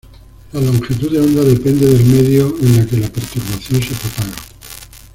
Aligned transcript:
La 0.53 0.59
longitud 0.59 1.11
de 1.11 1.19
onda 1.19 1.43
depende 1.43 1.85
del 1.85 2.03
medio 2.05 2.57
en 2.59 2.75
la 2.75 2.87
que 2.87 2.97
la 2.97 3.07
perturbación 3.09 3.83
se 3.83 3.93
propaga. 3.93 4.35